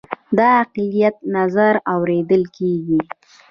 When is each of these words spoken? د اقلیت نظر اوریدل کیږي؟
د 0.37 0.39
اقلیت 0.61 1.15
نظر 1.35 1.73
اوریدل 1.93 2.43
کیږي؟ 2.57 2.99